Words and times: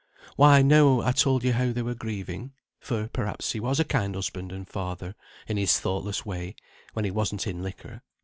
Why 0.35 0.63
now 0.63 1.01
I 1.01 1.11
told 1.11 1.43
you 1.43 1.53
how 1.53 1.71
they 1.71 1.83
were 1.83 1.93
grieving; 1.93 2.53
for, 2.79 3.07
perhaps, 3.09 3.51
he 3.51 3.59
was 3.59 3.79
a 3.79 3.85
kind 3.85 4.15
husband 4.15 4.51
and 4.51 4.67
father, 4.67 5.13
in 5.47 5.57
his 5.57 5.79
thoughtless 5.79 6.25
way, 6.25 6.55
when 6.93 7.05
he 7.05 7.11
wasn't 7.11 7.45
in 7.45 7.61
liquor. 7.61 8.01